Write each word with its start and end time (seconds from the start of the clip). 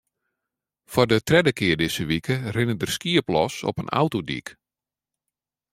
Foar 0.91 1.07
de 1.11 1.19
tredde 1.27 1.51
kear 1.57 1.77
dizze 1.79 2.05
wike 2.09 2.35
rinne 2.55 2.75
der 2.81 2.91
skiep 2.95 3.27
los 3.33 3.55
op 3.69 3.77
in 3.81 3.89
autodyk. 4.01 4.47